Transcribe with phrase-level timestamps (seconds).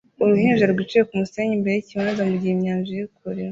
[0.23, 3.43] Uruhinja rwicaye kumusenyi imbere yikibanza mugihe inyanja iri kure